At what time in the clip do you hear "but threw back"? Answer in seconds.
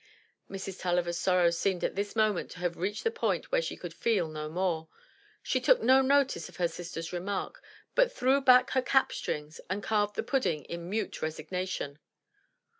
7.93-8.71